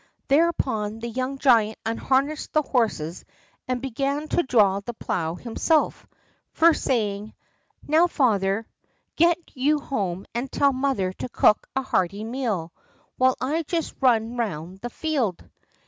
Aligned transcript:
Thereupon 0.29 0.97
the 0.97 1.07
young 1.09 1.37
giant 1.37 1.77
unharnessed 1.85 2.53
the 2.53 2.63
horses 2.63 3.23
and 3.67 3.83
began 3.83 4.27
to 4.29 4.41
draw 4.41 4.79
the 4.79 4.95
plow 4.95 5.35
himself, 5.35 6.07
first 6.53 6.83
saying: 6.83 7.35
"Now, 7.87 8.07
father, 8.07 8.65
get 9.15 9.37
you 9.55 9.77
home 9.77 10.25
and 10.33 10.51
tell 10.51 10.73
mother 10.73 11.13
to 11.13 11.29
cook 11.29 11.67
a 11.75 11.83
hearty 11.83 12.23
meal, 12.23 12.73
while 13.17 13.35
I 13.39 13.61
just 13.61 13.93
run 14.01 14.37
round 14.37 14.79
the 14.79 14.89
field." 14.89 15.47